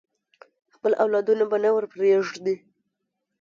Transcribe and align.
خپل 0.75 0.91
اولادونه 1.03 1.43
به 1.51 1.57
نه 1.63 1.69
ورپریږدي. 1.75 2.55